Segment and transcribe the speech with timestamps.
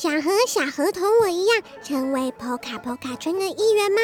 [0.00, 4.00] 想和小河同我一样成为 Poka Poka 村的一员吗？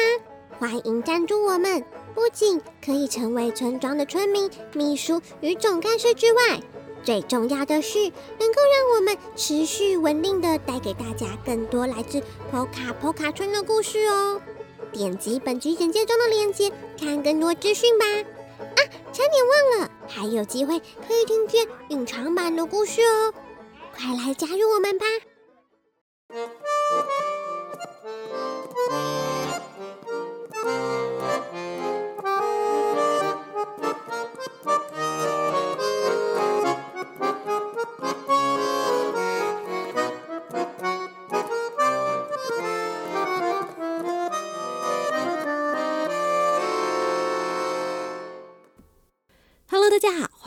[0.59, 1.83] 欢迎赞助我们！
[2.13, 6.61] 不仅可以成为村庄的村民、秘书与总干事之外，
[7.03, 12.21] 最重要的是能够让我们持续稳定的带给大家更多来自
[12.53, 14.39] Poka Poka 村的故事哦。
[14.91, 18.05] 点击本集简介中的链接，看更多资讯吧。
[18.05, 18.79] 啊，
[19.11, 23.33] 差点忘了，还有机会可以听见隐藏版的故事哦！
[23.95, 25.07] 快来加入我们吧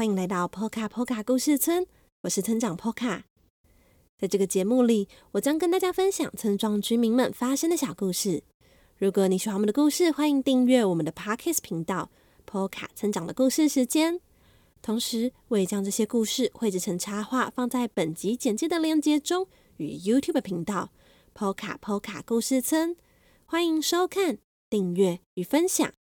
[0.01, 1.87] 欢迎来到 Poka Poka 故事村，
[2.23, 3.25] 我是村长 Poka。
[4.17, 8.43] 在这个节目里，我将跟大家分享村庄居民们发生的小故事。
[8.97, 12.11] 如果你喜欢我们的故事，欢迎订阅我们的 Podcast 频道
[12.51, 14.23] Poka 村长的故事时间。
[14.81, 20.93] 同时，我也将这些故事绘制成插画，放在本集简介的链接中，与 YouTube 频道
[21.35, 22.97] Poka Poka 故事村。
[23.45, 24.39] 欢迎收看、
[24.71, 25.93] 订阅与分享。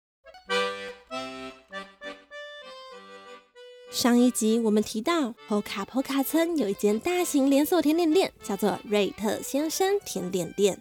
[3.90, 10.80] 上一集我们提到，Poka Poka 村有一间大型连锁甜点店，叫做瑞特先生甜点店。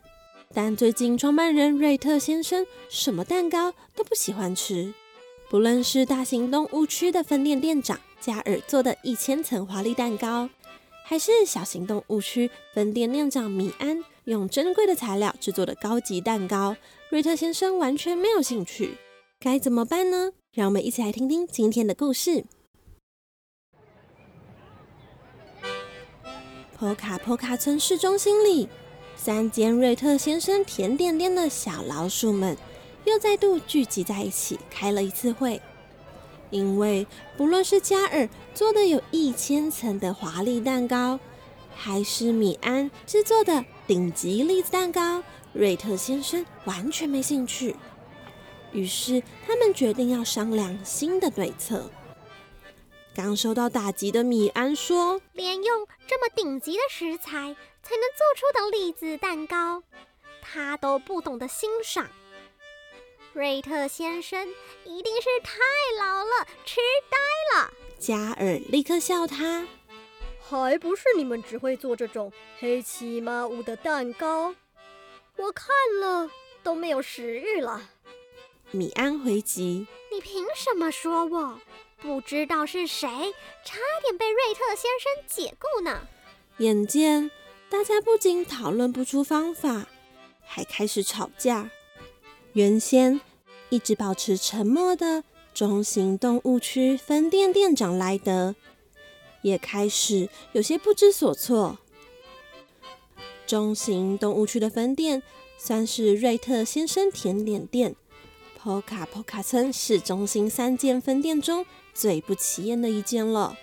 [0.54, 4.94] 但最近创办人瑞特先生什么蛋糕都不喜欢吃，
[5.50, 10.50] 不论是大型动物区的分店店长加尔做的一千层华丽蛋糕，
[11.06, 16.76] 还是小型动物区分店店长米安用珍贵的材料制作的高级蛋糕，
[17.10, 18.98] 瑞特先生完全没有兴趣。
[19.40, 20.34] 该怎么办呢？
[20.52, 22.44] 让我们一起来听听今天的故事。
[26.80, 28.70] 坡卡坡卡村市中心里，
[29.16, 32.56] 三间瑞特先生甜点店的小老鼠们
[33.04, 35.60] 又再度聚集在一起开了一次会。
[36.52, 41.20] 因为不论是加尔做的有一千层的华丽蛋糕，
[41.76, 45.24] 还是米安制作的顶级栗子蛋糕，
[45.54, 47.76] 瑞特先生完全没兴趣。
[48.72, 51.90] 于是他们决定要商量新的对策。
[53.18, 59.82] 刚受到打击的米安说：“连用这么顶级的食材才能做出的栗子蛋糕，
[60.40, 62.08] 他都不懂得欣赏。
[63.34, 64.48] 瑞特先生
[64.86, 65.58] 一定是太
[66.00, 66.80] 老了，痴
[67.10, 69.68] 呆了。”加尔立刻笑他
[70.40, 74.54] ：“还不是你们只会做这种黑漆麻乌的蛋糕，
[75.38, 76.30] 我看了
[76.62, 77.90] 都没有食欲了。”
[78.70, 81.60] 米安回击：“你凭什么说我？”
[82.00, 83.08] 不知道是谁，
[83.64, 86.08] 差点被瑞特先生解雇呢。
[86.60, 87.32] 眼见
[87.70, 89.88] 大家不仅讨论不出方法，
[90.46, 91.72] 还开始吵架。
[92.54, 93.20] 原先
[93.70, 98.56] 一直保持沉默的中型动物区分店店长莱德，
[99.42, 101.80] 也开始有些不知所措。
[103.48, 105.24] 中型动物区的分店
[105.58, 107.96] 算是瑞特先生甜点店
[108.68, 111.66] ，Poka Poka 村市中心三间分店中。
[111.94, 113.58] 最不起眼的一间了。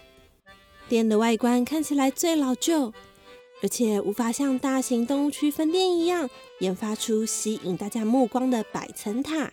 [0.89, 2.93] 店的外观看起来最老旧，
[3.63, 6.29] 而且无法像大型动物区分店一样
[6.59, 9.53] 研发出吸引大家目光的百层塔，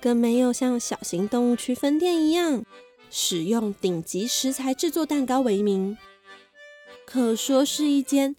[0.00, 2.64] 更没有像小型动物区分店一样
[3.08, 5.96] 使用顶级食材制作蛋糕为名。
[7.06, 8.36] 可说是一间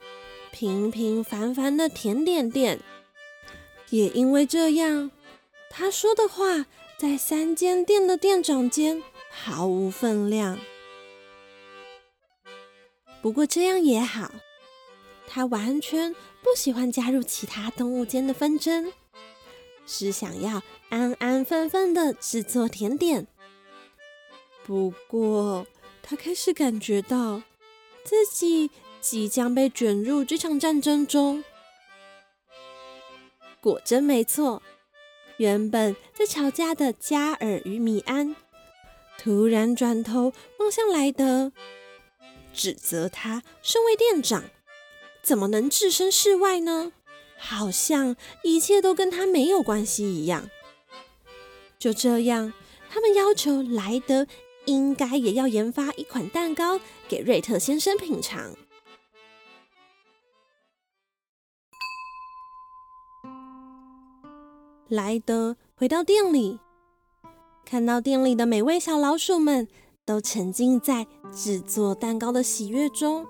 [0.51, 2.81] 平平凡凡的甜点店。
[3.89, 5.11] 也因为这样，
[5.75, 6.67] 他说的话
[6.97, 9.03] 在三间店的店长间。
[9.35, 10.59] 毫无分量。
[13.19, 14.31] 不过这样也好，
[15.27, 18.93] 他完全不喜欢加入其他动物间的纷争，
[19.87, 23.25] 是想要安安分分的制作甜点。
[24.63, 25.65] 不过
[26.03, 27.41] 他开始感觉到
[28.03, 28.69] 自己
[29.01, 31.43] 即将被卷入这场战争中。
[33.59, 34.61] 果真没错，
[35.37, 38.35] 原本在吵架的加尔与米安。
[39.17, 41.51] 突然转头望向莱德，
[42.53, 44.43] 指责他身为店长，
[45.21, 46.91] 怎么能置身事外呢？
[47.37, 50.49] 好像一切都跟他没有关系一样。
[51.77, 52.53] 就这样，
[52.89, 54.27] 他们要求莱德
[54.65, 58.55] 应该也要研发一款蛋糕给瑞特先生品尝。
[64.89, 66.59] 莱德回到店里。
[67.65, 69.67] 看到店里的每位小老鼠们
[70.05, 73.25] 都沉浸在制作蛋糕的喜悦中，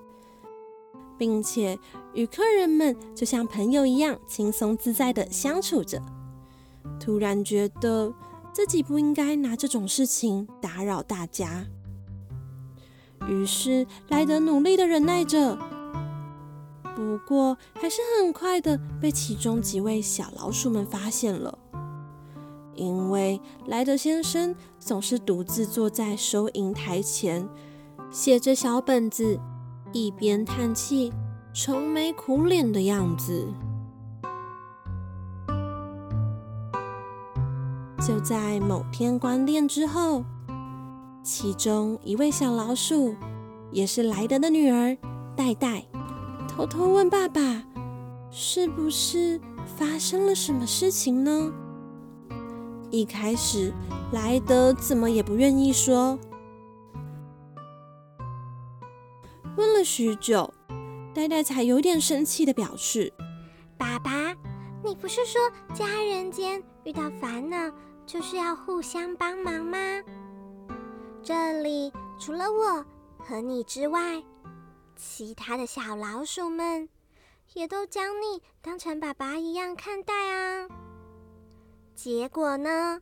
[1.17, 1.77] 并且
[2.13, 6.01] 与客人们就像朋友一样轻松自在的相处着。
[6.99, 8.13] 突然觉得
[8.51, 11.65] 自己不应该拿这种事情打扰大家，
[13.27, 15.57] 于是莱德努力的忍耐着。
[16.95, 21.57] 不过，还是很快的被其中几位小老鼠们发现了，
[22.75, 27.49] 因为莱德先生总是独自坐在收银台前，
[28.11, 29.39] 写着小本子，
[29.91, 31.11] 一边叹气、
[31.53, 33.47] 愁眉苦脸的样子。
[38.05, 40.23] 就在某天关店之后，
[41.23, 43.15] 其中一位小老鼠，
[43.71, 44.95] 也是莱德的女儿
[45.35, 45.85] 戴戴。
[46.55, 47.41] 偷偷问爸爸
[48.29, 49.41] ：“是不是
[49.75, 51.51] 发生了什么事情呢？”
[52.91, 53.73] 一开始，
[54.11, 56.17] 莱德怎么也不愿意说。
[59.57, 60.53] 问了许久，
[61.11, 63.11] 呆呆才有点生气的表示
[63.75, 64.31] ：“爸爸，
[64.83, 65.41] 你不是说
[65.73, 67.57] 家人间遇到烦恼
[68.05, 69.77] 就是要互相帮忙吗？
[71.23, 72.85] 这里除了我
[73.17, 74.23] 和你之外……”
[75.05, 76.87] 其他的小老鼠们
[77.53, 80.67] 也都将你当成爸爸一样看待啊。
[81.93, 83.01] 结果呢，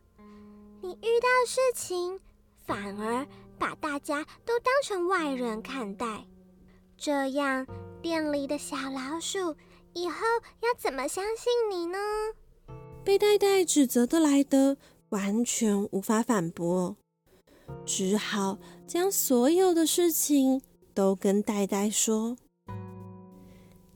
[0.82, 2.20] 你遇到事情
[2.66, 3.26] 反而
[3.56, 6.26] 把大家都当成外人看待，
[6.98, 7.66] 这样
[8.02, 9.56] 店里的小老鼠
[9.94, 10.16] 以后
[10.60, 11.98] 要怎么相信你呢？
[13.04, 14.76] 被戴戴指责的莱德
[15.10, 16.96] 完全无法反驳，
[17.86, 20.60] 只好将所有的事情。
[20.94, 22.36] 都跟呆呆说，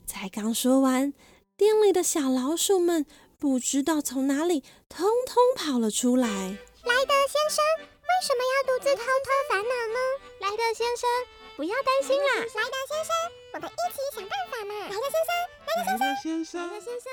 [0.07, 1.13] 才刚说完，
[1.57, 3.05] 店里的小老鼠们
[3.39, 6.29] 不知道从哪里通通跑了出来。
[6.29, 9.99] 莱德先生，为什么要独自偷偷烦恼呢？
[10.41, 11.09] 莱德先生，
[11.57, 12.29] 不要担心啦。
[12.39, 13.11] 莱德先生，
[13.55, 14.73] 我们一起想办法嘛。
[14.85, 15.31] 莱德先生，
[15.67, 15.91] 莱德
[16.23, 17.07] 先生，莱德先生，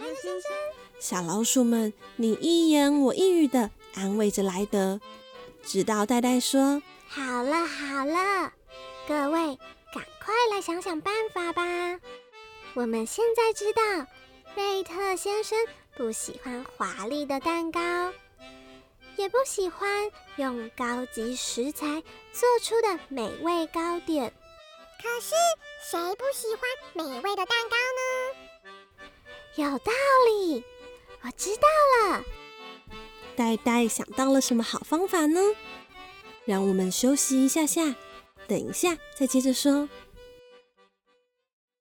[0.00, 0.50] 莱德先生。
[0.98, 5.00] 小老鼠们你一言我一语的安慰着莱德，
[5.62, 8.52] 直到呆呆说：“好了好了。”
[9.08, 9.58] 各位，
[9.90, 11.64] 赶快来想想办法吧！
[12.74, 13.82] 我们现在知道，
[14.54, 15.58] 瑞特先生
[15.96, 18.12] 不喜欢华丽的蛋糕，
[19.16, 22.02] 也不喜欢用高级食材
[22.34, 24.30] 做出的美味糕点。
[25.02, 25.34] 可是，
[25.90, 26.60] 谁不喜欢
[26.92, 28.74] 美味的蛋糕呢？
[29.54, 29.90] 有道
[30.26, 30.62] 理，
[31.22, 31.66] 我知道
[32.10, 32.22] 了。
[33.34, 35.40] 呆呆想到了什么好方法呢？
[36.44, 37.94] 让我们休息一下下。
[38.48, 39.86] 等一下，再接着说。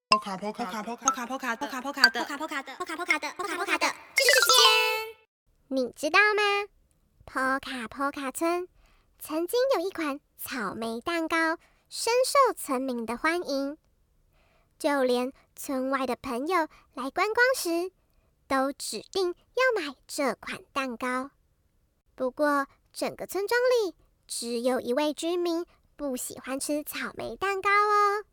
[0.10, 6.68] 波卡波卡波卡波卡波卡波卡波卡的波卡波卡的波卡波卡的波卡波卡的知识时间，你知道吗？
[7.24, 8.68] 波卡波卡村
[9.18, 13.78] 曾经有一款草莓蛋糕，深受村民的欢迎，
[14.78, 17.94] 就连村外的朋友来观光时，
[18.46, 21.32] 都指定要买这款蛋糕。
[22.14, 23.96] 不过，整个村庄里
[24.28, 25.66] 只有一位居民。
[25.98, 28.24] 不喜欢吃草莓蛋糕哦，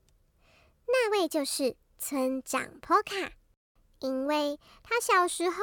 [0.86, 3.32] 那位就是村长波卡，
[4.00, 5.56] 因为他小时候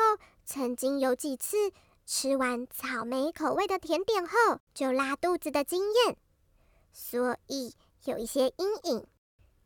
[0.43, 1.71] 曾经有几次
[2.07, 6.17] 吃完草莓口味的甜点后就拉肚子的经验，
[6.91, 7.75] 所以
[8.05, 9.05] 有一些阴影。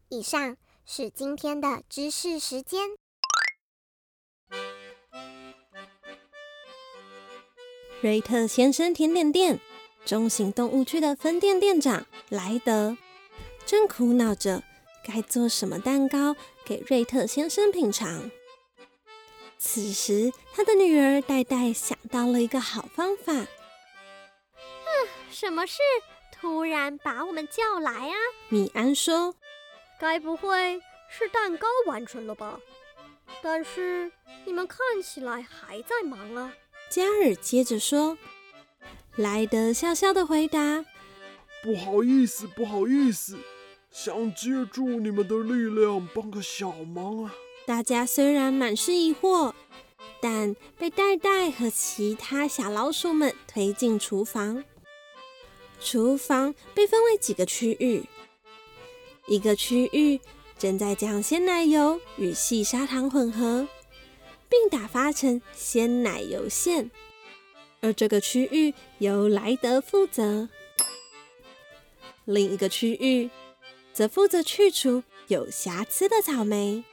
[0.09, 2.89] 以上是今天的知识时间。
[8.01, 9.61] 瑞特先生甜点店。
[10.05, 12.95] 中型动物区的分店店长莱德
[13.65, 14.61] 正苦恼着
[15.03, 18.29] 该做什么蛋糕给瑞特先生品尝。
[19.57, 23.33] 此时，他的女儿戴戴想到了一个好方法。
[23.33, 23.47] 嗯，
[25.31, 25.79] 什么事
[26.31, 28.15] 突然把我们叫来啊？
[28.49, 29.33] 米安说
[29.99, 32.59] ：“该不会是蛋糕完成了吧？
[33.41, 34.11] 但是
[34.45, 36.53] 你们看起来还在忙啊。”
[36.91, 38.15] 加尔接着说。
[39.17, 40.83] 莱德笑笑的回答
[41.63, 43.37] ：“不好意思，不好意思，
[43.89, 47.33] 想借助你们的力量帮个小忙啊。”
[47.65, 49.53] 大家虽然满是疑惑，
[50.21, 54.63] 但被戴戴和其他小老鼠们推进厨房。
[55.79, 58.03] 厨房被分为几个区域，
[59.27, 60.19] 一个区域
[60.57, 63.67] 正在将鲜奶油与细砂糖混合，
[64.49, 66.91] 并打发成鲜奶油馅。
[67.85, 70.49] 而这个区域由莱德负责，
[72.25, 73.29] 另一个区域
[73.93, 76.83] 则负责去除有瑕疵的草莓，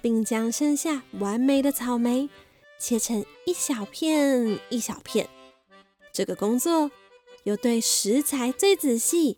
[0.00, 2.30] 并将剩下完美的草莓
[2.78, 5.28] 切成一小片一小片。
[6.10, 6.90] 这个工作
[7.42, 9.36] 由对食材最仔细、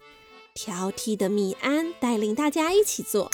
[0.54, 3.28] 挑剔的米安带领大家一起做。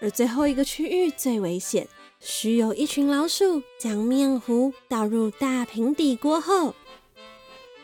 [0.00, 1.86] 而最后一个区域最危险，
[2.20, 6.74] 需有一群老鼠将面糊倒入大平底锅后，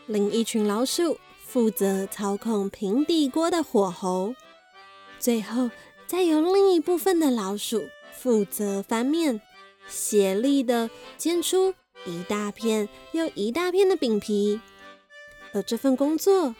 [0.05, 4.35] 另一群老鼠负责操控平底锅的火候，
[5.19, 5.71] 最后
[6.05, 9.41] 再由另一部分的老鼠负责翻面，
[9.87, 11.73] 协力的煎出
[12.05, 14.61] 一大片又一大片的饼皮。
[15.51, 16.55] 而这份工作。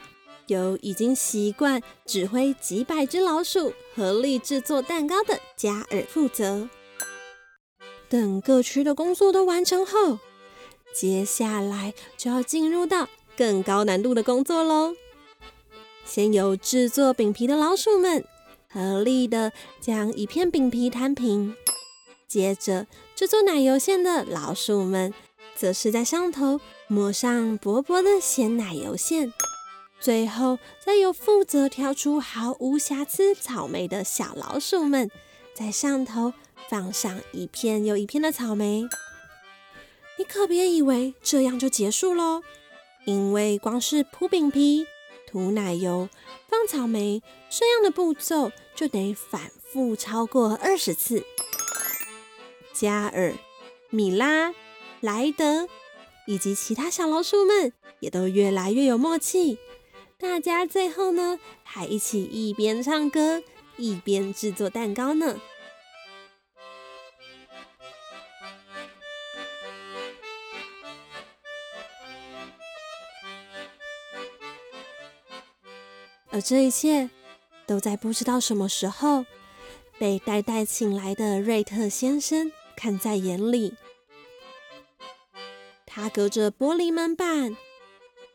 [0.48, 6.70] 由已经习惯指挥几百只老鼠合力制作蛋糕的加尔负责。
[8.10, 10.20] 等各区的工作都完成后，
[10.94, 14.96] 接下来就要进入到更高难度的工作喽。
[16.06, 18.24] 先由制作饼皮的老鼠们
[18.72, 21.56] 合力的将一片饼皮摊平，
[22.28, 25.14] 接着制作奶油馅的老鼠们
[25.56, 29.34] 则是在上头抹上薄薄的鲜奶油馅。
[30.00, 35.10] 最后，再由负责挑出毫无瑕疵草莓的小老鼠们，
[35.54, 36.32] 在上头
[36.70, 38.88] 放上一片又一片的草莓。
[40.18, 42.42] 你可别以为这样就结束喽，
[43.06, 44.88] 因为光是铺饼皮、
[45.28, 46.10] 涂奶油、
[46.50, 51.24] 放草莓这样的步骤，就得反复超过二十次。
[52.74, 53.34] 加尔、
[53.90, 54.54] 米拉、
[55.02, 55.68] 莱德
[56.26, 59.60] 以及其他小老鼠们也都越来越有默契。
[60.20, 63.44] 大家最后呢，还一起一边唱歌
[63.78, 65.40] 一边制作蛋糕呢。
[76.38, 77.10] 而这一切
[77.66, 79.26] 都在不知道什么时候
[79.98, 83.74] 被代代请来的瑞特先生看在眼里。
[85.88, 87.58] 他隔着玻璃门板。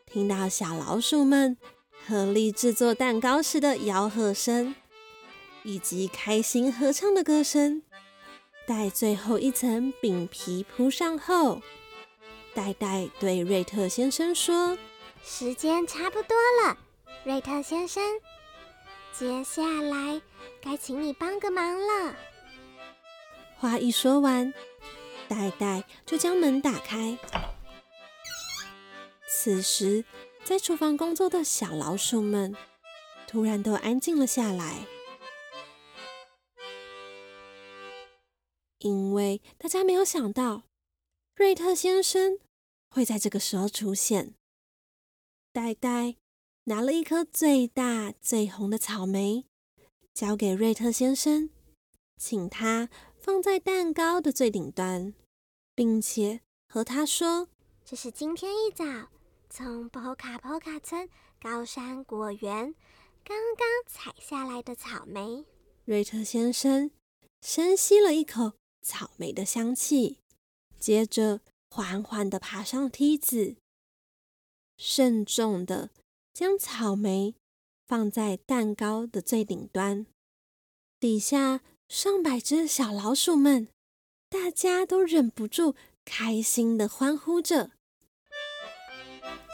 [0.05, 1.57] 听到小老鼠们
[2.05, 4.75] 合力制作蛋糕时的吆喝声，
[5.63, 7.85] 以及开心合唱的歌声，
[8.67, 11.63] 待最后一层饼皮铺上后，
[12.53, 14.77] 呆呆对瑞特先生说
[15.23, 16.77] ：“时间差不多了，
[17.25, 18.03] 瑞特先生，
[19.13, 20.21] 接下来
[20.61, 22.17] 该请你帮个忙了。”
[23.57, 24.53] 话一说完，
[25.29, 27.17] 呆呆就将门打开。
[29.29, 30.05] 此时，
[30.45, 32.57] 在厨房工作的小老鼠们
[33.27, 34.87] 突然都安静了下来，
[38.79, 40.65] 因为大家没有想到
[41.37, 42.41] 瑞特先生
[42.89, 44.35] 会在这个时候出现。
[45.53, 46.17] 呆呆
[46.65, 49.47] 拿了一颗最大最红的草莓，
[50.15, 51.51] 交给瑞特先生，
[52.17, 55.13] 请他放在蛋糕的最顶端，
[55.75, 57.49] 并且和他说
[57.85, 58.85] ：“这是今天一早。”
[59.51, 62.75] 从波卡波卡村高山果园
[63.23, 65.45] 刚刚采下来的草莓，
[65.85, 66.91] 瑞特先生
[67.43, 70.21] 深吸了一口草莓的香气，
[70.79, 73.57] 接着缓缓地爬上梯子，
[74.79, 75.91] 慎重地
[76.33, 77.35] 将草莓
[77.87, 80.07] 放在蛋糕的最顶端。
[80.99, 83.69] 底下上百只小老鼠们，
[84.29, 85.75] 大家都忍不住
[86.05, 87.73] 开心地欢呼着。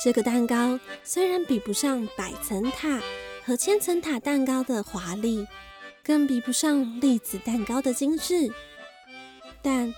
[0.05, 3.03] 这个蛋糕虽然比不上百层塔
[3.45, 5.47] 和千层塔蛋糕的华丽，
[6.05, 8.53] 更比不上栗子蛋糕的精致，
[9.61, 9.93] 但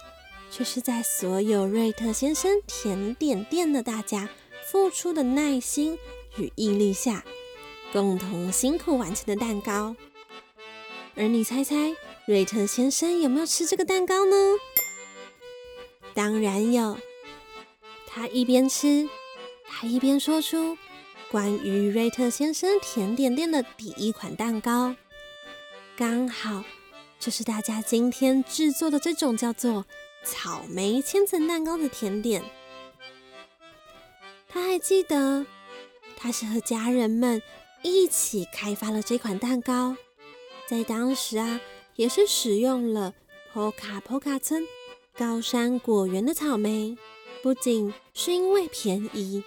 [0.50, 4.30] 却是在所有瑞特先生甜点店的大家
[4.64, 5.98] 付出的耐心
[6.36, 7.24] 与毅力下，
[7.92, 9.94] 共同辛苦完成的蛋糕。
[11.16, 11.94] 而你猜猜，
[12.26, 14.36] 瑞特先生有没有吃这个蛋糕呢？
[16.14, 16.98] 当然有，
[18.06, 19.08] 他一边吃。
[19.72, 20.76] 还一边说出
[21.30, 24.94] 关于瑞特先生甜点店的第一款蛋糕，
[25.96, 26.64] 刚好
[27.18, 29.86] 就是大家今天制作的这种叫做
[30.24, 32.42] 草莓千层蛋糕的甜点。
[34.48, 35.46] 他还记得，
[36.22, 37.40] 他是和家人们
[37.82, 39.96] 一起开发了这款蛋糕，
[40.68, 41.58] 在当时啊，
[41.96, 43.14] 也是使用了
[43.54, 44.62] Poka Poka 村
[45.16, 46.94] 高山果园的草莓，
[47.42, 49.42] 不仅是因为便宜。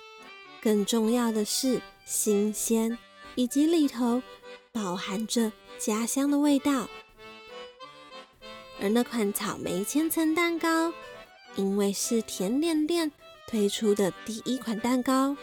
[0.64, 2.98] 更重要的是新鲜，
[3.36, 4.24] 以及里头
[4.72, 6.90] 饱含着家乡的味道。
[8.82, 10.92] 而那款草莓千层蛋糕，
[11.56, 13.12] 因为是甜恋恋
[13.48, 15.38] 推出的第一款蛋糕，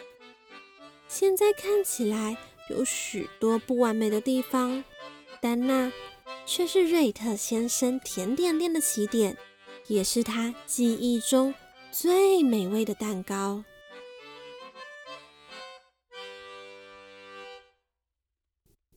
[1.10, 2.36] 现在看起来
[2.68, 4.84] 有许多不完美的地方，
[5.42, 5.92] 但那
[6.46, 9.36] 却是瑞特先生甜点店的起点，
[9.88, 11.52] 也是他记忆中
[11.90, 13.64] 最美味的蛋糕。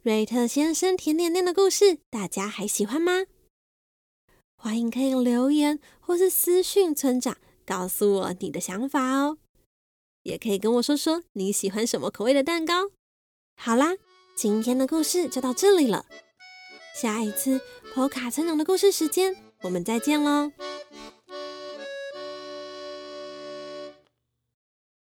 [0.03, 3.23] 瑞特先生甜点店的故事，大家还喜欢吗？
[4.55, 9.39] 欢迎可以留言或是私讯村长，告诉我你的想法哦。
[10.23, 12.89] 也可以跟我说说你喜欢什么口味的蛋糕。
[13.55, 13.93] 好啦，
[14.35, 16.05] 今天的故事就到这里了。
[16.99, 17.61] 下一次
[17.93, 20.51] 波卡成长的故事时间，我们再见喽。